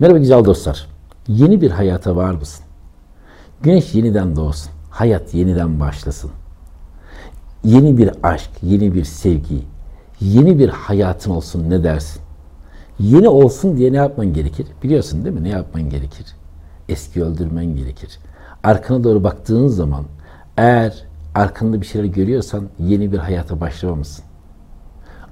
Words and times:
Merhaba 0.00 0.18
güzel 0.18 0.44
dostlar. 0.44 0.86
Yeni 1.28 1.60
bir 1.60 1.70
hayata 1.70 2.16
var 2.16 2.34
mısın? 2.34 2.64
Güneş 3.62 3.94
yeniden 3.94 4.36
doğsun. 4.36 4.72
Hayat 4.90 5.34
yeniden 5.34 5.80
başlasın. 5.80 6.30
Yeni 7.64 7.98
bir 7.98 8.10
aşk, 8.22 8.50
yeni 8.62 8.94
bir 8.94 9.04
sevgi, 9.04 9.62
yeni 10.20 10.58
bir 10.58 10.68
hayatın 10.68 11.30
olsun 11.30 11.70
ne 11.70 11.84
dersin? 11.84 12.22
Yeni 13.00 13.28
olsun 13.28 13.76
diye 13.76 13.92
ne 13.92 13.96
yapman 13.96 14.32
gerekir? 14.32 14.66
Biliyorsun 14.82 15.24
değil 15.24 15.34
mi? 15.34 15.44
Ne 15.44 15.48
yapman 15.48 15.90
gerekir? 15.90 16.26
Eski 16.88 17.24
öldürmen 17.24 17.76
gerekir. 17.76 18.18
Arkana 18.64 19.04
doğru 19.04 19.24
baktığın 19.24 19.68
zaman 19.68 20.04
eğer 20.56 21.04
arkanda 21.34 21.80
bir 21.80 21.86
şeyler 21.86 22.06
görüyorsan 22.06 22.68
yeni 22.78 23.12
bir 23.12 23.18
hayata 23.18 23.60
başlamamışsın. 23.60 24.24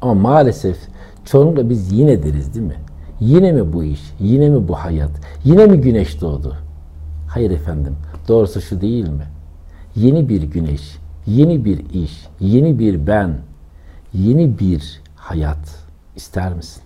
Ama 0.02 0.14
maalesef 0.14 0.76
çoğunlukla 1.24 1.70
biz 1.70 1.92
yine 1.92 2.22
deriz 2.22 2.54
değil 2.54 2.66
mi? 2.66 2.83
Yine 3.20 3.52
mi 3.52 3.72
bu 3.72 3.84
iş? 3.84 4.00
Yine 4.20 4.50
mi 4.50 4.68
bu 4.68 4.74
hayat? 4.74 5.10
Yine 5.44 5.66
mi 5.66 5.80
güneş 5.80 6.20
doğdu? 6.20 6.56
Hayır 7.28 7.50
efendim. 7.50 7.96
Doğrusu 8.28 8.60
şu 8.60 8.80
değil 8.80 9.08
mi? 9.08 9.24
Yeni 9.96 10.28
bir 10.28 10.42
güneş, 10.42 10.98
yeni 11.26 11.64
bir 11.64 11.90
iş, 11.90 12.26
yeni 12.40 12.78
bir 12.78 13.06
ben, 13.06 13.36
yeni 14.14 14.58
bir 14.58 15.00
hayat 15.16 15.84
ister 16.16 16.54
misin? 16.54 16.82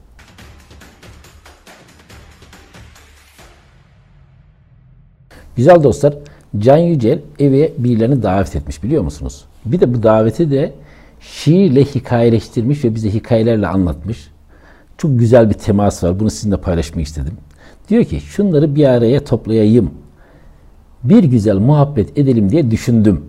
Güzel 5.57 5.83
dostlar, 5.83 6.15
Can 6.59 6.79
Yücel 6.79 7.21
eve 7.39 7.73
birilerini 7.79 8.23
davet 8.23 8.57
etmiş 8.57 8.83
biliyor 8.83 9.03
musunuz? 9.03 9.45
Bir 9.65 9.81
de 9.81 9.95
bu 9.95 10.03
daveti 10.03 10.51
de 10.51 10.73
şiirle 11.21 11.85
hikayeleştirmiş 11.85 12.85
ve 12.85 12.95
bize 12.95 13.15
hikayelerle 13.15 13.67
anlatmış. 13.67 14.31
Çok 14.99 15.19
güzel 15.19 15.49
bir 15.49 15.55
temas 15.55 16.05
var. 16.05 16.21
Bunu 16.21 16.31
sizinle 16.31 16.57
paylaşmak 16.57 17.07
istedim. 17.07 17.35
Diyor 17.89 18.05
ki 18.05 18.21
şunları 18.21 18.75
bir 18.75 18.85
araya 18.85 19.25
toplayayım. 19.25 19.91
Bir 21.05 21.25
güzel 21.25 21.57
muhabbet 21.57 22.19
edelim 22.19 22.51
diye 22.51 22.71
düşündüm. 22.71 23.25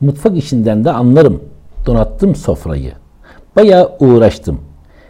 Mutfak 0.00 0.36
işinden 0.36 0.84
de 0.84 0.90
anlarım. 0.90 1.42
Donattım 1.86 2.34
sofrayı. 2.34 2.92
Bayağı 3.56 3.96
uğraştım. 4.00 4.60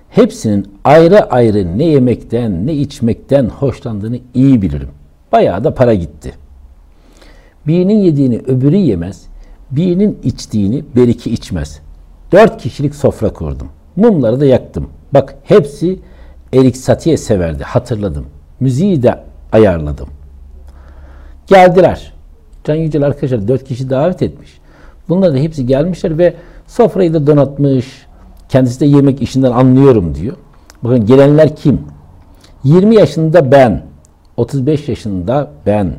Hepsinin 0.09 0.67
ayrı 0.85 1.31
ayrı 1.31 1.79
ne 1.79 1.85
yemekten 1.85 2.67
ne 2.67 2.75
içmekten 2.75 3.49
hoşlandığını 3.49 4.19
iyi 4.35 4.63
bilirim. 4.63 4.89
Bayağı 5.33 5.65
da 5.65 5.75
para 5.75 5.95
gitti. 5.95 6.35
Birinin 7.67 7.99
yediğini 7.99 8.39
öbürü 8.39 8.77
yemez. 8.77 9.27
Birinin 9.71 10.19
içtiğini 10.23 10.85
beriki 10.97 11.31
içmez. 11.31 11.81
Dört 12.33 12.63
kişilik 12.63 12.95
sofra 12.95 13.33
kurdum. 13.33 13.69
Mumları 13.97 14.41
da 14.41 14.45
yaktım. 14.45 14.89
Bak 15.15 15.35
hepsi 15.45 15.99
Erik 16.53 16.77
Satie 16.77 17.17
severdi. 17.17 17.63
Hatırladım. 17.63 18.27
Müziği 18.61 19.03
de 19.03 19.21
ayarladım. 19.53 20.09
Geldiler. 21.47 22.13
Can 22.65 22.75
Yücel 22.75 23.03
arkadaşlar 23.03 23.49
dört 23.49 23.65
kişi 23.65 23.91
davet 23.91 24.23
etmiş. 24.23 24.59
Bunlar 25.09 25.35
da 25.35 25.37
hepsi 25.37 25.67
gelmişler 25.67 26.19
ve 26.19 26.35
sofrayı 26.67 27.15
da 27.15 27.27
donatmış. 27.27 28.07
Kendisi 28.49 28.81
de 28.81 28.87
yemek 28.87 29.23
işinden 29.23 29.53
anlıyorum 29.53 30.15
diyor. 30.15 30.37
Bakın 30.83 31.07
gelenler 31.07 31.57
kim? 31.57 31.81
20 32.65 32.95
yaşında 32.95 33.53
ben. 33.53 33.83
35 34.37 34.89
yaşında 34.89 35.51
ben. 35.67 35.93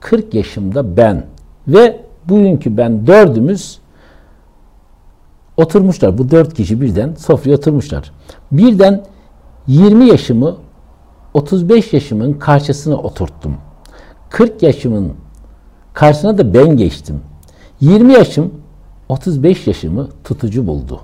40 0.00 0.34
yaşımda 0.34 0.96
ben. 0.96 1.26
Ve 1.68 2.00
bugünkü 2.28 2.76
ben 2.76 3.06
dördümüz 3.06 3.78
oturmuşlar. 5.58 6.18
Bu 6.18 6.30
dört 6.30 6.54
kişi 6.54 6.80
birden 6.80 7.14
sofraya 7.14 7.56
oturmuşlar. 7.56 8.12
Birden 8.52 9.04
20 9.66 10.06
yaşımı 10.06 10.56
35 11.34 11.92
yaşımın 11.92 12.32
karşısına 12.32 12.96
oturttum. 12.96 13.56
40 14.30 14.62
yaşımın 14.62 15.12
karşısına 15.94 16.38
da 16.38 16.54
ben 16.54 16.76
geçtim. 16.76 17.20
20 17.80 18.12
yaşım 18.12 18.54
35 19.08 19.66
yaşımı 19.66 20.08
tutucu 20.24 20.66
buldu. 20.66 21.00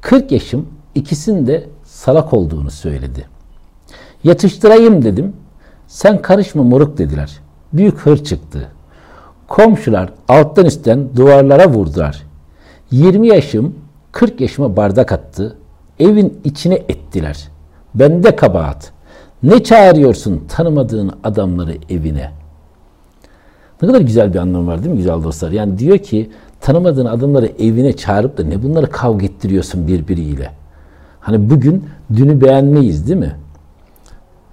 40 0.00 0.32
yaşım 0.32 0.68
ikisinin 0.94 1.46
de 1.46 1.68
salak 1.84 2.32
olduğunu 2.32 2.70
söyledi. 2.70 3.26
Yatıştırayım 4.24 5.04
dedim. 5.04 5.32
Sen 5.86 6.22
karışma 6.22 6.62
moruk 6.62 6.98
dediler. 6.98 7.38
Büyük 7.72 7.98
hır 7.98 8.24
çıktı. 8.24 8.68
Komşular 9.48 10.12
alttan 10.28 10.66
üstten 10.66 11.16
duvarlara 11.16 11.70
vurdular. 11.70 12.22
20 12.90 13.28
yaşım 13.28 13.74
40 14.12 14.40
yaşıma 14.40 14.76
bardak 14.76 15.12
attı. 15.12 15.56
Evin 15.98 16.40
içine 16.44 16.74
ettiler. 16.74 17.48
Bende 17.94 18.36
kabahat. 18.36 18.92
Ne 19.42 19.62
çağırıyorsun 19.62 20.44
tanımadığın 20.48 21.12
adamları 21.24 21.74
evine? 21.90 22.30
Ne 23.82 23.88
kadar 23.88 24.00
güzel 24.00 24.34
bir 24.34 24.38
anlam 24.38 24.66
var 24.66 24.78
değil 24.78 24.90
mi 24.90 24.96
güzel 24.96 25.22
dostlar? 25.22 25.50
Yani 25.50 25.78
diyor 25.78 25.98
ki 25.98 26.30
tanımadığın 26.60 27.06
adamları 27.06 27.46
evine 27.58 27.96
çağırıp 27.96 28.38
da 28.38 28.44
ne 28.44 28.62
bunları 28.62 28.90
kavga 28.90 29.26
ettiriyorsun 29.26 29.86
birbiriyle? 29.86 30.50
Hani 31.20 31.50
bugün 31.50 31.84
dünü 32.16 32.40
beğenmeyiz 32.40 33.08
değil 33.08 33.18
mi? 33.18 33.36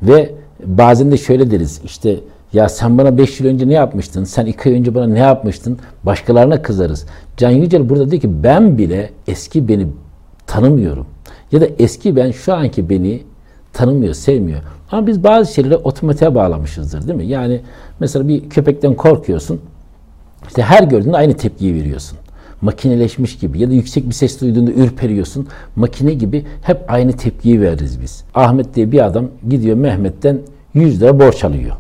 Ve 0.01 0.35
bazen 0.65 1.11
de 1.11 1.17
şöyle 1.17 1.51
deriz 1.51 1.81
işte 1.83 2.19
ya 2.53 2.69
sen 2.69 2.97
bana 2.97 3.17
5 3.17 3.39
yıl 3.39 3.47
önce 3.47 3.67
ne 3.67 3.73
yapmıştın? 3.73 4.23
Sen 4.23 4.45
2 4.45 4.69
ay 4.69 4.75
önce 4.75 4.95
bana 4.95 5.07
ne 5.07 5.19
yapmıştın? 5.19 5.79
Başkalarına 6.03 6.61
kızarız. 6.61 7.05
Can 7.37 7.49
Yücel 7.49 7.89
burada 7.89 8.11
diyor 8.11 8.21
ki 8.21 8.43
ben 8.43 8.77
bile 8.77 9.09
eski 9.27 9.67
beni 9.67 9.87
tanımıyorum. 10.47 11.07
Ya 11.51 11.61
da 11.61 11.67
eski 11.79 12.15
ben 12.15 12.31
şu 12.31 12.53
anki 12.53 12.89
beni 12.89 13.23
tanımıyor, 13.73 14.13
sevmiyor. 14.13 14.61
Ama 14.91 15.07
biz 15.07 15.23
bazı 15.23 15.53
şeyleri 15.53 15.75
otomatiğe 15.75 16.35
bağlamışızdır 16.35 17.07
değil 17.07 17.17
mi? 17.17 17.25
Yani 17.25 17.61
mesela 17.99 18.27
bir 18.27 18.49
köpekten 18.49 18.95
korkuyorsun. 18.95 19.61
İşte 20.47 20.61
her 20.61 20.83
gördüğünde 20.83 21.17
aynı 21.17 21.33
tepkiyi 21.33 21.75
veriyorsun. 21.75 22.17
Makineleşmiş 22.61 23.37
gibi 23.37 23.59
ya 23.59 23.69
da 23.69 23.73
yüksek 23.73 24.09
bir 24.09 24.13
ses 24.13 24.41
duyduğunda 24.41 24.71
ürperiyorsun. 24.71 25.47
Makine 25.75 26.13
gibi 26.13 26.45
hep 26.61 26.91
aynı 26.91 27.13
tepkiyi 27.13 27.61
veririz 27.61 28.01
biz. 28.01 28.23
Ahmet 28.35 28.75
diye 28.75 28.91
bir 28.91 29.05
adam 29.05 29.27
gidiyor 29.49 29.77
Mehmet'ten 29.77 30.39
100 30.73 31.01
lira 31.01 31.19
borç 31.19 31.43
alıyor. 31.43 31.75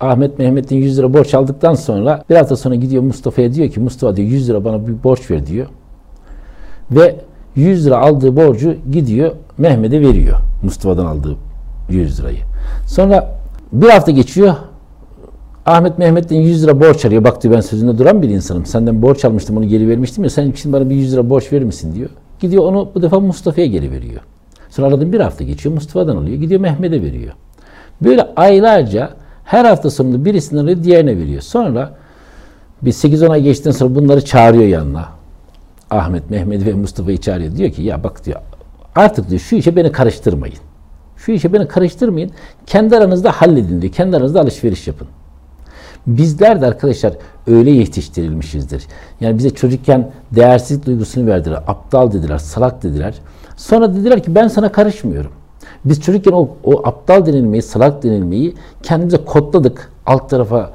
Ahmet 0.00 0.38
Mehmet'in 0.38 0.76
100 0.76 0.98
lira 0.98 1.14
borç 1.14 1.34
aldıktan 1.34 1.74
sonra 1.74 2.24
bir 2.30 2.36
hafta 2.36 2.56
sonra 2.56 2.74
gidiyor 2.74 3.02
Mustafa'ya 3.02 3.54
diyor 3.54 3.70
ki 3.70 3.80
Mustafa 3.80 4.16
diyor 4.16 4.28
100 4.28 4.48
lira 4.48 4.64
bana 4.64 4.86
bir 4.86 5.04
borç 5.04 5.30
ver 5.30 5.46
diyor. 5.46 5.66
Ve 6.90 7.16
100 7.54 7.86
lira 7.86 7.98
aldığı 7.98 8.36
borcu 8.36 8.74
gidiyor 8.92 9.32
Mehmet'e 9.58 10.00
veriyor. 10.00 10.38
Mustafa'dan 10.62 11.06
aldığı 11.06 11.36
100 11.90 12.20
lirayı. 12.20 12.38
Sonra 12.86 13.36
bir 13.72 13.88
hafta 13.88 14.10
geçiyor. 14.10 14.54
Ahmet 15.66 15.98
Mehmet'ten 15.98 16.36
100 16.36 16.64
lira 16.64 16.80
borç 16.80 17.04
alıyor. 17.04 17.24
Bak 17.24 17.42
diyor 17.42 17.54
ben 17.54 17.60
sözünde 17.60 17.98
duran 17.98 18.22
bir 18.22 18.28
insanım. 18.28 18.66
Senden 18.66 19.02
borç 19.02 19.24
almıştım 19.24 19.56
onu 19.56 19.64
geri 19.64 19.88
vermiştim 19.88 20.24
ya. 20.24 20.30
Sen 20.30 20.52
şimdi 20.56 20.72
bana 20.72 20.90
bir 20.90 20.94
100 20.94 21.12
lira 21.12 21.30
borç 21.30 21.52
verir 21.52 21.64
misin 21.64 21.94
diyor. 21.94 22.10
Gidiyor 22.40 22.64
onu 22.64 22.90
bu 22.94 23.02
defa 23.02 23.20
Mustafa'ya 23.20 23.66
geri 23.66 23.90
veriyor. 23.90 24.20
Sonra 24.70 24.86
aradan 24.86 25.12
bir 25.12 25.20
hafta 25.20 25.44
geçiyor. 25.44 25.74
Mustafa'dan 25.74 26.16
alıyor. 26.16 26.36
Gidiyor 26.36 26.60
Mehmet'e 26.60 27.02
veriyor. 27.02 27.32
Böyle 28.02 28.22
aylarca 28.36 29.10
her 29.46 29.64
hafta 29.64 29.90
sonunda 29.90 30.24
birisinden 30.24 30.62
alıyor 30.62 30.82
diğerine 30.82 31.18
veriyor. 31.18 31.42
Sonra 31.42 31.94
bir 32.82 32.92
8-10 32.92 33.28
ay 33.32 33.42
geçtikten 33.42 33.70
sonra 33.70 33.94
bunları 33.94 34.24
çağırıyor 34.24 34.64
yanına. 34.64 35.08
Ahmet, 35.90 36.30
Mehmet 36.30 36.66
ve 36.66 36.72
Mustafa'yı 36.74 37.18
çağırıyor. 37.18 37.56
Diyor 37.56 37.70
ki 37.70 37.82
ya 37.82 38.04
bak 38.04 38.26
diyor 38.26 38.40
artık 38.94 39.30
diyor 39.30 39.40
şu 39.40 39.56
işe 39.56 39.76
beni 39.76 39.92
karıştırmayın. 39.92 40.56
Şu 41.16 41.32
işe 41.32 41.52
beni 41.52 41.68
karıştırmayın. 41.68 42.30
Kendi 42.66 42.96
aranızda 42.96 43.32
halledin 43.32 43.82
diyor. 43.82 43.92
Kendi 43.92 44.16
aranızda 44.16 44.40
alışveriş 44.40 44.86
yapın. 44.86 45.08
Bizler 46.06 46.60
de 46.60 46.66
arkadaşlar 46.66 47.12
öyle 47.46 47.70
yetiştirilmişizdir. 47.70 48.86
Yani 49.20 49.38
bize 49.38 49.50
çocukken 49.50 50.10
değersizlik 50.32 50.86
duygusunu 50.86 51.26
verdiler. 51.26 51.62
Aptal 51.66 52.12
dediler, 52.12 52.38
salak 52.38 52.82
dediler. 52.82 53.14
Sonra 53.56 53.94
dediler 53.94 54.22
ki 54.22 54.34
ben 54.34 54.48
sana 54.48 54.72
karışmıyorum. 54.72 55.32
Biz 55.86 56.00
çocukken 56.00 56.32
o, 56.32 56.48
o 56.64 56.88
aptal 56.88 57.26
denilmeyi, 57.26 57.62
salak 57.62 58.02
denilmeyi 58.02 58.54
kendimize 58.82 59.16
kodladık. 59.16 59.92
Alt 60.06 60.30
tarafa 60.30 60.70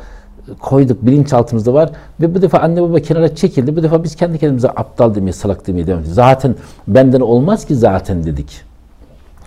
koyduk, 0.59 1.06
bilinçaltımızda 1.06 1.74
var. 1.74 1.91
Ve 2.21 2.36
bu 2.36 2.41
defa 2.41 2.59
anne 2.59 2.81
baba 2.81 3.00
kenara 3.00 3.36
çekildi. 3.36 3.75
Bu 3.75 3.83
defa 3.83 4.03
biz 4.03 4.15
kendi 4.15 4.39
kendimize 4.39 4.69
aptal 4.69 5.15
demeye, 5.15 5.33
salak 5.33 5.68
demeye 5.68 5.88
devam. 5.88 6.06
Zaten 6.06 6.56
benden 6.88 7.19
olmaz 7.19 7.65
ki 7.65 7.75
zaten 7.75 8.24
dedik. 8.24 8.62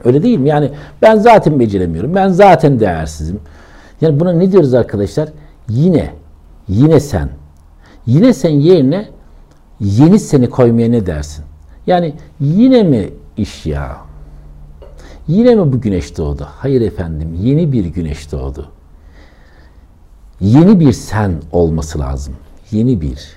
Öyle 0.04 0.22
değil 0.22 0.38
mi? 0.38 0.48
Yani 0.48 0.70
ben 1.02 1.16
zaten 1.18 1.60
beceremiyorum. 1.60 2.14
Ben 2.14 2.28
zaten 2.28 2.80
değersizim. 2.80 3.40
Yani 4.00 4.20
buna 4.20 4.32
ne 4.32 4.52
diyoruz 4.52 4.74
arkadaşlar? 4.74 5.28
Yine, 5.68 6.10
yine 6.68 7.00
sen. 7.00 7.28
Yine 8.06 8.32
sen 8.32 8.50
yerine 8.50 9.08
yeni 9.80 10.18
seni 10.18 10.50
koymaya 10.50 10.88
ne 10.88 11.06
dersin? 11.06 11.44
Yani 11.86 12.14
yine 12.40 12.82
mi 12.82 13.10
iş 13.36 13.66
ya? 13.66 13.96
Yine 15.28 15.54
mi 15.54 15.72
bu 15.72 15.80
güneş 15.80 16.18
doğdu? 16.18 16.48
Hayır 16.50 16.80
efendim, 16.80 17.38
yeni 17.42 17.72
bir 17.72 17.84
güneş 17.84 18.32
doğdu. 18.32 18.68
Yeni 20.40 20.80
bir 20.80 20.92
sen 20.92 21.32
olması 21.52 21.98
lazım. 21.98 22.34
Yeni 22.70 23.00
bir, 23.00 23.36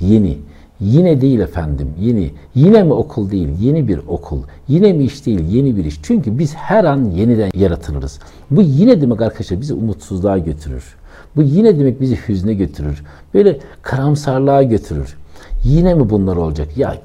yeni, 0.00 0.38
Yine 0.80 1.20
değil 1.20 1.40
efendim, 1.40 1.88
yeni. 2.00 2.30
Yine 2.54 2.82
mi 2.82 2.92
okul 2.92 3.30
değil, 3.30 3.48
yeni 3.60 3.88
bir 3.88 4.00
okul. 4.08 4.42
Yine 4.68 4.92
mi 4.92 5.04
iş 5.04 5.26
değil, 5.26 5.40
yeni 5.48 5.76
bir 5.76 5.84
iş. 5.84 6.00
Çünkü 6.02 6.38
biz 6.38 6.54
her 6.54 6.84
an 6.84 7.04
yeniden 7.04 7.50
yaratılırız. 7.54 8.20
Bu 8.50 8.62
yine 8.62 9.00
demek 9.00 9.20
arkadaşlar 9.20 9.60
bizi 9.60 9.74
umutsuzluğa 9.74 10.38
götürür. 10.38 10.96
Bu 11.36 11.42
yine 11.42 11.78
demek 11.78 12.00
bizi 12.00 12.18
hüzne 12.28 12.54
götürür. 12.54 13.04
Böyle 13.34 13.58
karamsarlığa 13.82 14.62
götürür. 14.62 15.16
Yine 15.64 15.94
mi 15.94 16.10
bunlar 16.10 16.36
olacak? 16.36 16.78
Ya 16.78 16.96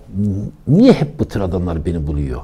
niye 0.68 0.94
hep 0.94 1.20
bu 1.20 1.26
tür 1.26 1.40
adamlar 1.40 1.86
beni 1.86 2.08
buluyor? 2.08 2.42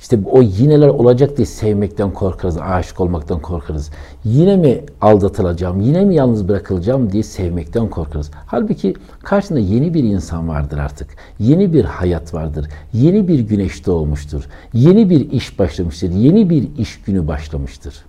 İşte 0.00 0.18
o 0.30 0.42
yineler 0.42 0.88
olacak 0.88 1.36
diye 1.36 1.46
sevmekten 1.46 2.10
korkarız, 2.10 2.58
aşık 2.58 3.00
olmaktan 3.00 3.40
korkarız. 3.40 3.90
Yine 4.24 4.56
mi 4.56 4.80
aldatılacağım, 5.00 5.80
yine 5.80 6.04
mi 6.04 6.14
yalnız 6.14 6.48
bırakılacağım 6.48 7.12
diye 7.12 7.22
sevmekten 7.22 7.90
korkarız. 7.90 8.30
Halbuki 8.46 8.94
karşında 9.22 9.58
yeni 9.58 9.94
bir 9.94 10.04
insan 10.04 10.48
vardır 10.48 10.78
artık. 10.78 11.08
Yeni 11.38 11.72
bir 11.72 11.84
hayat 11.84 12.34
vardır. 12.34 12.68
Yeni 12.92 13.28
bir 13.28 13.38
güneş 13.38 13.86
doğmuştur. 13.86 14.44
Yeni 14.72 15.10
bir 15.10 15.30
iş 15.30 15.58
başlamıştır. 15.58 16.10
Yeni 16.10 16.50
bir 16.50 16.68
iş 16.78 17.02
günü 17.02 17.28
başlamıştır. 17.28 18.04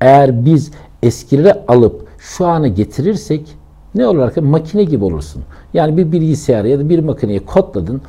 Eğer 0.00 0.44
biz 0.44 0.70
eskileri 1.02 1.54
alıp 1.68 2.08
şu 2.18 2.46
ana 2.46 2.68
getirirsek 2.68 3.56
ne 3.94 4.06
olur 4.06 4.18
arkadaşlar? 4.18 4.50
Makine 4.50 4.84
gibi 4.84 5.04
olursun. 5.04 5.42
Yani 5.74 5.96
bir 5.96 6.12
bilgisayarı 6.12 6.68
ya 6.68 6.78
da 6.78 6.88
bir 6.88 6.98
makineyi 6.98 7.40
kodladın. 7.40 8.02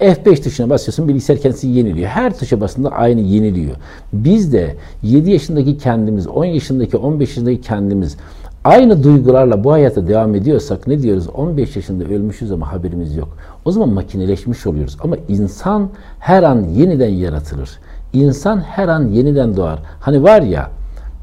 F5 0.00 0.42
tuşuna 0.42 0.70
basıyorsun 0.70 1.08
bilgisayar 1.08 1.38
kendisi 1.38 1.68
yeniliyor. 1.68 2.08
Her 2.08 2.38
tuşa 2.38 2.60
basında 2.60 2.88
aynı 2.88 3.20
yeniliyor. 3.20 3.76
Biz 4.12 4.52
de 4.52 4.76
7 5.02 5.30
yaşındaki 5.30 5.78
kendimiz, 5.78 6.26
10 6.26 6.44
yaşındaki, 6.44 6.96
15 6.96 7.28
yaşındaki 7.28 7.60
kendimiz 7.60 8.16
aynı 8.64 9.02
duygularla 9.02 9.64
bu 9.64 9.72
hayata 9.72 10.08
devam 10.08 10.34
ediyorsak 10.34 10.86
ne 10.86 11.02
diyoruz? 11.02 11.28
15 11.28 11.76
yaşında 11.76 12.04
ölmüşüz 12.04 12.52
ama 12.52 12.72
haberimiz 12.72 13.16
yok. 13.16 13.28
O 13.64 13.70
zaman 13.70 13.88
makineleşmiş 13.88 14.66
oluyoruz. 14.66 14.96
Ama 15.00 15.16
insan 15.28 15.90
her 16.18 16.42
an 16.42 16.64
yeniden 16.64 17.08
yaratılır. 17.08 17.78
İnsan 18.12 18.60
her 18.60 18.88
an 18.88 19.08
yeniden 19.08 19.56
doğar. 19.56 19.78
Hani 20.00 20.22
var 20.22 20.42
ya 20.42 20.70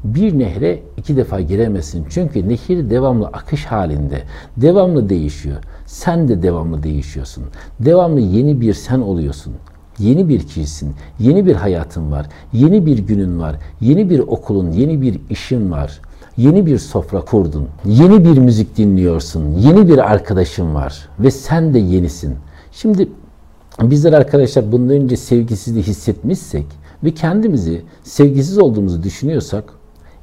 bir 0.04 0.38
nehre 0.38 0.82
iki 0.96 1.16
defa 1.16 1.40
giremezsin. 1.40 2.06
Çünkü 2.10 2.48
nehir 2.48 2.90
devamlı 2.90 3.26
akış 3.26 3.64
halinde. 3.64 4.22
Devamlı 4.56 5.08
değişiyor. 5.08 5.56
Sen 5.86 6.28
de 6.28 6.42
devamlı 6.42 6.82
değişiyorsun. 6.82 7.44
Devamlı 7.80 8.20
yeni 8.20 8.60
bir 8.60 8.74
sen 8.74 8.98
oluyorsun. 9.00 9.54
Yeni 9.98 10.28
bir 10.28 10.40
kişisin. 10.40 10.94
Yeni 11.18 11.46
bir 11.46 11.54
hayatın 11.54 12.12
var. 12.12 12.26
Yeni 12.52 12.86
bir 12.86 12.98
günün 12.98 13.40
var. 13.40 13.56
Yeni 13.80 14.10
bir 14.10 14.18
okulun, 14.18 14.70
yeni 14.70 15.02
bir 15.02 15.20
işin 15.30 15.70
var. 15.70 16.00
Yeni 16.36 16.66
bir 16.66 16.78
sofra 16.78 17.20
kurdun. 17.20 17.68
Yeni 17.84 18.24
bir 18.24 18.38
müzik 18.38 18.76
dinliyorsun. 18.76 19.52
Yeni 19.58 19.88
bir 19.88 20.12
arkadaşın 20.12 20.74
var. 20.74 21.08
Ve 21.18 21.30
sen 21.30 21.74
de 21.74 21.78
yenisin. 21.78 22.34
Şimdi 22.72 23.08
bizler 23.82 24.12
arkadaşlar 24.12 24.72
bundan 24.72 24.96
önce 24.96 25.16
sevgisizliği 25.16 25.84
hissetmişsek 25.84 26.66
ve 27.04 27.10
kendimizi 27.10 27.82
sevgisiz 28.02 28.58
olduğumuzu 28.58 29.02
düşünüyorsak 29.02 29.64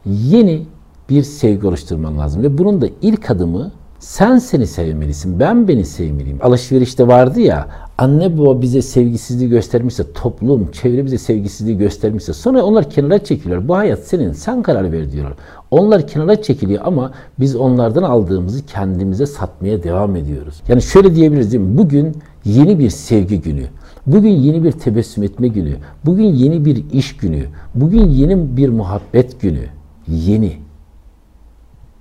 yeni 0.06 0.66
bir 1.10 1.24
sevgi 1.24 1.68
oluşturman 1.68 2.18
lazım. 2.18 2.44
Ve 2.44 2.58
bunun 2.58 2.82
da 2.82 2.88
ilk 3.02 3.32
adımı 3.32 3.72
sen 4.00 4.38
seni 4.38 4.68
sevmelisin, 4.68 5.40
ben 5.40 5.68
beni 5.68 5.86
sevmeliyim. 5.86 6.38
Alışverişte 6.42 7.08
vardı 7.08 7.40
ya, 7.40 7.68
anne 7.98 8.38
baba 8.38 8.62
bize 8.62 8.82
sevgisizliği 8.82 9.50
göstermişse, 9.50 10.14
toplum, 10.14 10.72
çevre 10.72 11.06
bize 11.06 11.18
sevgisizliği 11.18 11.78
göstermişse, 11.78 12.34
sonra 12.34 12.64
onlar 12.64 12.90
kenara 12.90 13.24
çekiliyor. 13.24 13.68
Bu 13.68 13.78
hayat 13.78 14.00
senin, 14.00 14.32
sen 14.32 14.62
karar 14.62 14.92
ver 14.92 15.12
diyorlar. 15.12 15.34
Onlar 15.72 16.08
kenara 16.08 16.42
çekiliyor 16.42 16.82
ama 16.86 17.12
biz 17.40 17.56
onlardan 17.56 18.04
aldığımızı 18.04 18.66
kendimize 18.66 19.26
satmaya 19.26 19.84
devam 19.84 20.16
ediyoruz. 20.16 20.62
Yani 20.68 20.82
şöyle 20.82 21.16
diyebiliriz 21.16 21.52
değil 21.52 21.64
mi? 21.64 21.78
Bugün 21.78 22.18
yeni 22.46 22.80
bir 22.80 22.90
sevgi 22.90 23.42
günü. 23.42 23.64
Bugün 24.08 24.30
yeni 24.30 24.64
bir 24.64 24.72
tebessüm 24.72 25.24
etme 25.24 25.48
günü. 25.48 25.76
Bugün 26.06 26.26
yeni 26.26 26.66
bir 26.66 26.86
iş 26.92 27.18
günü. 27.18 27.44
Bugün 27.76 28.10
yeni 28.10 28.58
bir 28.58 28.70
muhabbet 28.70 29.42
günü. 29.42 29.79
Yeni. 30.10 30.58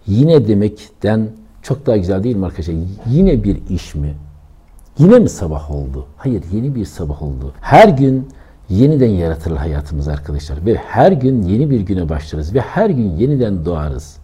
Yine 0.06 0.49
demekten 0.49 1.28
çok 1.62 1.87
daha 1.87 1.96
güzel 1.96 2.25
değil 2.25 2.37
mi 2.37 2.46
arkadaşlar? 2.46 2.75
Yine 3.06 3.44
bir 3.44 3.58
iş 3.70 3.94
mi? 3.94 4.14
Yine 4.99 5.19
mi 5.19 5.28
sabah 5.28 5.70
oldu? 5.70 6.06
Hayır, 6.16 6.43
yeni 6.52 6.75
bir 6.75 6.84
sabah 6.84 7.22
oldu. 7.22 7.52
Her 7.60 7.88
gün 7.88 8.28
yeniden 8.69 9.10
yaratılır 9.10 9.56
hayatımız 9.56 10.08
arkadaşlar. 10.08 10.66
Ve 10.66 10.75
her 10.75 11.12
gün 11.12 11.43
yeni 11.43 11.70
bir 11.70 11.81
güne 11.81 12.08
başlarız. 12.08 12.55
Ve 12.55 12.60
her 12.60 12.90
gün 12.90 13.10
yeniden 13.10 13.64
doğarız. 13.64 14.19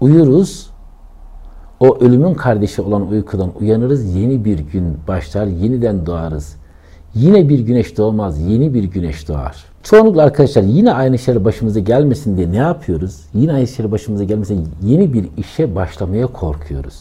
Uyuruz. 0.00 0.70
O 1.80 1.98
ölümün 1.98 2.34
kardeşi 2.34 2.82
olan 2.82 3.08
uykudan 3.08 3.50
uyanırız. 3.60 4.14
Yeni 4.14 4.44
bir 4.44 4.58
gün 4.58 4.98
başlar. 5.08 5.46
Yeniden 5.46 6.06
doğarız. 6.06 6.56
Yine 7.14 7.48
bir 7.48 7.58
güneş 7.58 7.98
doğmaz. 7.98 8.40
Yeni 8.40 8.74
bir 8.74 8.84
güneş 8.84 9.28
doğar. 9.28 9.71
Çoğunlukla 9.82 10.22
arkadaşlar 10.22 10.62
yine 10.62 10.92
aynı 10.92 11.18
şeyler 11.18 11.44
başımıza 11.44 11.80
gelmesin 11.80 12.36
diye 12.36 12.52
ne 12.52 12.56
yapıyoruz? 12.56 13.20
Yine 13.34 13.52
aynı 13.52 13.66
şeyler 13.66 13.92
başımıza 13.92 14.24
gelmesin 14.24 14.68
yeni 14.82 15.12
bir 15.12 15.28
işe 15.36 15.74
başlamaya 15.74 16.26
korkuyoruz. 16.26 17.00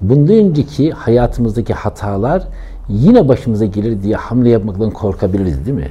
Bundan 0.00 0.36
önceki 0.36 0.90
hayatımızdaki 0.90 1.74
hatalar 1.74 2.42
yine 2.88 3.28
başımıza 3.28 3.64
gelir 3.64 4.02
diye 4.02 4.16
hamle 4.16 4.50
yapmaktan 4.50 4.90
korkabiliriz 4.90 5.66
değil 5.66 5.76
mi? 5.76 5.90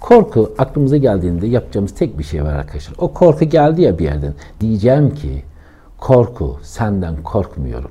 Korku 0.00 0.52
aklımıza 0.58 0.96
geldiğinde 0.96 1.46
yapacağımız 1.46 1.94
tek 1.94 2.18
bir 2.18 2.24
şey 2.24 2.44
var 2.44 2.54
arkadaşlar. 2.54 2.94
O 2.98 3.12
korku 3.12 3.44
geldi 3.44 3.82
ya 3.82 3.98
bir 3.98 4.04
yerden. 4.04 4.34
Diyeceğim 4.60 5.14
ki 5.14 5.42
korku 5.98 6.56
senden 6.62 7.22
korkmuyorum. 7.22 7.90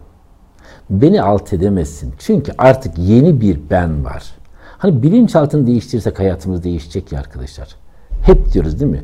Beni 0.90 1.22
alt 1.22 1.54
edemezsin. 1.54 2.14
Çünkü 2.20 2.52
artık 2.58 2.98
yeni 2.98 3.42
bir 3.42 3.60
ben 3.70 4.06
var. 4.06 4.41
Hani 4.82 5.04
bilinçaltını 5.04 5.68
değiştirirsek 5.68 6.20
hayatımız 6.20 6.64
değişecek 6.64 7.12
ya 7.12 7.20
arkadaşlar. 7.20 7.76
Hep 8.22 8.54
diyoruz 8.54 8.80
değil 8.80 8.92
mi? 8.92 9.04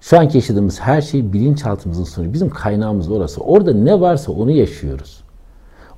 Şu 0.00 0.18
anki 0.18 0.38
yaşadığımız 0.38 0.80
her 0.80 1.00
şey 1.00 1.32
bilinçaltımızın 1.32 2.04
sonucu. 2.04 2.32
Bizim 2.32 2.50
kaynağımız 2.50 3.10
orası. 3.10 3.40
Orada 3.40 3.72
ne 3.72 4.00
varsa 4.00 4.32
onu 4.32 4.50
yaşıyoruz. 4.50 5.22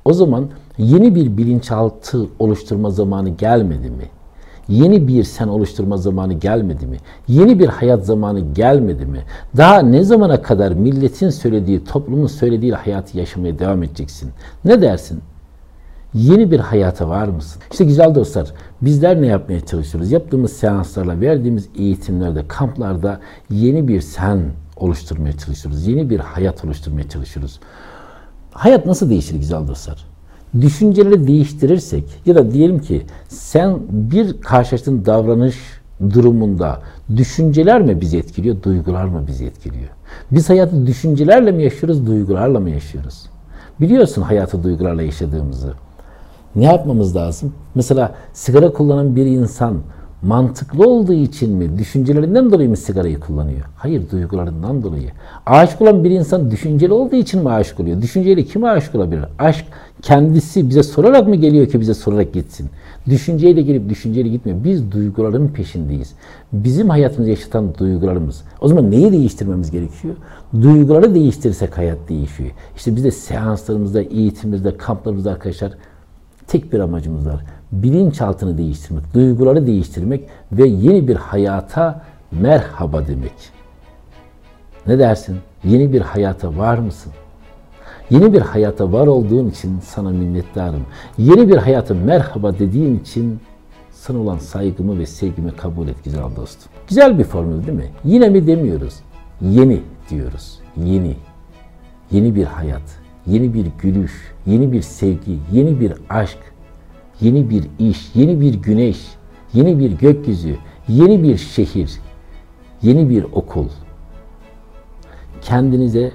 O 0.05 0.13
zaman 0.13 0.49
yeni 0.79 1.15
bir 1.15 1.37
bilinçaltı 1.37 2.27
oluşturma 2.39 2.91
zamanı 2.91 3.29
gelmedi 3.29 3.91
mi? 3.91 4.09
Yeni 4.69 5.09
bir 5.09 5.25
sen 5.25 5.49
oluşturma 5.49 5.97
zamanı 5.97 6.33
gelmedi 6.33 6.87
mi? 6.87 6.97
Yeni 7.29 7.59
bir 7.59 7.69
hayat 7.69 8.07
zamanı 8.07 8.41
gelmedi 8.55 9.07
mi? 9.07 9.19
Daha 9.57 9.79
ne 9.79 10.05
zamana 10.05 10.43
kadar 10.43 10.73
milletin 10.73 11.31
söylediği, 11.31 11.85
toplumun 11.85 12.27
söylediği 12.27 12.73
hayatı 12.73 13.19
yaşamaya 13.19 13.59
devam 13.59 13.83
edeceksin? 13.83 14.31
Ne 14.65 14.83
dersin? 14.83 15.21
Yeni 16.15 16.51
bir 16.51 16.61
hayata 16.61 17.09
var 17.09 17.29
mısın? 17.29 17.63
İşte 17.73 17.85
güzel 17.85 18.15
dostlar, 18.15 18.53
bizler 18.83 19.23
ne 19.23 19.27
yapmaya 19.27 19.61
çalışıyoruz? 19.61 20.13
Yaptığımız 20.13 20.53
seanslarla, 20.53 21.21
verdiğimiz 21.21 21.69
eğitimlerde, 21.79 22.49
kamplarda 22.49 23.21
yeni 23.51 23.89
bir 23.89 24.01
sen 24.01 24.41
oluşturmaya 24.77 25.33
çalışıyoruz. 25.33 25.87
Yeni 25.87 26.11
bir 26.11 26.21
hayat 26.21 26.65
oluşturmaya 26.65 27.09
çalışıyoruz. 27.09 27.61
Hayat 28.51 28.87
nasıl 28.87 29.11
değişir 29.11 29.37
güzel 29.37 29.69
dostlar? 29.69 30.07
Düşünceleri 30.61 31.27
değiştirirsek 31.27 32.05
ya 32.27 32.35
da 32.35 32.51
diyelim 32.51 32.79
ki 32.79 33.03
sen 33.29 33.79
bir 33.89 34.41
karşılaştığın 34.41 35.05
davranış 35.05 35.57
durumunda 36.11 36.81
düşünceler 37.17 37.83
mi 37.83 38.01
bizi 38.01 38.19
etkiliyor, 38.19 38.63
duygular 38.63 39.05
mı 39.05 39.25
bizi 39.27 39.45
etkiliyor? 39.45 39.91
Biz 40.31 40.51
hayatı 40.51 40.87
düşüncelerle 40.87 41.53
mi 41.53 41.63
yaşıyoruz, 41.63 42.07
duygularla 42.07 42.61
mı 42.61 42.71
yaşıyoruz? 42.71 43.27
Biliyorsun 43.81 44.23
hayatı 44.23 44.63
duygularla 44.63 45.03
yaşadığımızı. 45.03 45.75
Ne 46.57 46.65
yapmamız 46.65 47.17
lazım? 47.17 47.53
Mesela 47.75 48.15
sigara 48.33 48.73
kullanan 48.73 49.17
bir 49.17 49.27
insan 49.27 49.79
mantıklı 50.23 50.89
olduğu 50.91 51.13
için 51.13 51.53
mi, 51.53 51.79
düşüncelerinden 51.79 52.53
dolayı 52.53 52.69
mı 52.69 52.77
sigarayı 52.77 53.21
kullanıyor? 53.21 53.61
Hayır, 53.77 54.11
duygularından 54.11 54.83
dolayı. 54.83 55.11
Aşık 55.47 55.83
olan 55.83 56.05
bir 56.05 56.11
insan 56.11 56.51
düşünceli 56.51 56.93
olduğu 56.93 57.17
için 57.17 57.43
mi 57.43 57.51
aşık 57.51 57.81
oluyor? 57.81 58.03
Düşünceyle 58.03 58.45
kim 58.45 58.65
aşık 58.65 58.95
olabilir? 58.95 59.25
Aşk 59.39 59.65
kendisi 60.03 60.69
bize 60.69 60.83
sorarak 60.83 61.29
mı 61.29 61.37
geliyor 61.37 61.67
ki 61.67 61.81
bize 61.81 61.95
sorarak 61.95 62.33
gitsin? 62.33 62.71
Düşünceyle 63.09 63.63
gelip 63.63 63.89
düşünceyle 63.89 64.29
gitmiyor. 64.29 64.65
Biz 64.65 64.93
duyguların 64.93 65.49
peşindeyiz. 65.49 66.13
Bizim 66.53 66.91
hayatımızı 66.91 67.31
yaşatan 67.31 67.75
duygularımız. 67.79 68.43
O 68.61 68.69
zaman 68.69 68.91
neyi 68.91 69.13
değiştirmemiz 69.13 69.71
gerekiyor? 69.71 70.15
Duyguları 70.63 71.15
değiştirirsek 71.15 71.79
hayat 71.79 71.99
değişiyor. 72.09 72.51
İşte 72.77 72.97
biz 72.97 73.05
de 73.05 73.11
seanslarımızda, 73.11 74.03
eğitimimizde, 74.03 74.77
kamplarımızda 74.77 75.31
arkadaşlar 75.31 75.73
tek 76.47 76.73
bir 76.73 76.81
amacımız 76.81 77.27
var. 77.27 77.45
Bilinçaltını 77.73 78.59
değiştirmek, 78.59 79.15
duyguları 79.15 79.67
değiştirmek 79.67 80.25
ve 80.53 80.69
yeni 80.69 81.09
bir 81.09 81.17
hayata 81.17 82.03
merhaba 82.33 83.07
demek. 83.07 83.33
Ne 84.87 84.99
dersin? 84.99 85.37
Yeni 85.65 85.93
bir 85.93 86.01
hayata 86.01 86.57
var 86.57 86.79
mısın? 86.79 87.13
Yeni 88.11 88.33
bir 88.33 88.41
hayata 88.41 88.93
var 88.93 89.07
olduğun 89.07 89.51
için 89.51 89.79
sana 89.83 90.11
minnettarım. 90.11 90.83
Yeni 91.19 91.49
bir 91.49 91.57
hayata 91.57 91.95
merhaba 91.95 92.59
dediğin 92.59 92.99
için 92.99 93.41
sana 93.93 94.19
olan 94.19 94.39
saygımı 94.39 94.99
ve 94.99 95.07
sevgimi 95.07 95.53
kabul 95.57 95.89
et 95.89 96.05
güzel 96.05 96.23
dostum. 96.37 96.73
Güzel 96.89 97.19
bir 97.19 97.25
formül 97.25 97.67
değil 97.67 97.79
mi? 97.79 97.89
Yine 98.05 98.29
mi 98.29 98.47
demiyoruz? 98.47 98.95
Yeni 99.41 99.81
diyoruz. 100.11 100.59
Yeni. 100.77 101.17
Yeni 102.11 102.35
bir 102.35 102.45
hayat. 102.45 103.04
Yeni 103.27 103.55
bir 103.55 103.67
gülüş, 103.79 104.13
yeni 104.47 104.73
bir 104.73 104.83
sevgi, 104.83 105.39
yeni 105.53 105.81
bir 105.81 105.93
aşk, 106.11 106.39
yeni 107.21 107.51
bir 107.51 107.65
iş, 107.79 108.11
yeni 108.15 108.41
bir 108.41 108.55
güneş, 108.55 109.07
yeni 109.55 109.79
bir 109.79 109.91
gökyüzü, 109.91 110.57
yeni 110.89 111.23
bir 111.23 111.37
şehir, 111.37 111.91
yeni 112.83 113.11
bir 113.11 113.25
okul. 113.25 113.69
Kendinize 115.43 116.13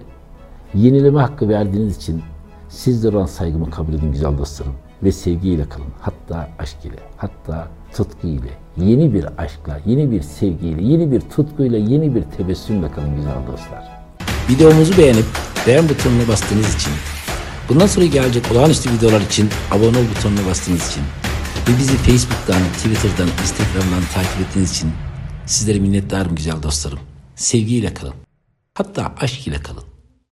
yenileme 0.73 1.19
hakkı 1.19 1.49
verdiğiniz 1.49 1.97
için 1.97 2.21
sizlere 2.69 3.17
olan 3.17 3.25
saygımı 3.25 3.69
kabul 3.69 3.93
edin 3.93 4.11
güzel 4.11 4.37
dostlarım. 4.37 4.73
Ve 5.03 5.11
sevgiyle 5.11 5.69
kalın. 5.69 5.87
Hatta 6.01 6.49
aşk 6.59 6.85
ile, 6.85 6.99
hatta 7.17 7.67
tutku 7.93 8.27
ile, 8.27 8.49
yeni 8.77 9.13
bir 9.13 9.25
aşkla, 9.37 9.79
yeni 9.85 10.11
bir 10.11 10.21
sevgiyle, 10.21 10.83
yeni 10.83 11.11
bir 11.11 11.21
tutkuyla, 11.21 11.77
yeni 11.77 12.15
bir 12.15 12.23
tebessümle 12.23 12.91
kalın 12.91 13.15
güzel 13.15 13.47
dostlar. 13.51 14.01
Videomuzu 14.49 14.97
beğenip 14.97 15.25
beğen 15.67 15.89
butonuna 15.89 16.27
bastığınız 16.27 16.75
için, 16.75 16.93
bundan 17.69 17.87
sonra 17.87 18.05
gelecek 18.05 18.51
olağanüstü 18.51 18.91
videolar 18.91 19.21
için 19.21 19.49
abone 19.71 19.97
ol 19.97 20.03
butonuna 20.15 20.45
bastığınız 20.45 20.89
için 20.89 21.03
ve 21.67 21.77
bizi 21.79 21.97
Facebook'tan, 21.97 22.61
Twitter'dan, 22.73 23.27
Instagram'dan 23.41 24.03
takip 24.13 24.41
ettiğiniz 24.41 24.71
için 24.71 24.91
sizlere 25.45 25.79
minnettarım 25.79 26.35
güzel 26.35 26.63
dostlarım. 26.63 26.99
Sevgiyle 27.35 27.93
kalın. 27.93 28.13
Hatta 28.73 29.15
aşk 29.19 29.47
ile 29.47 29.61
kalın. 29.61 29.83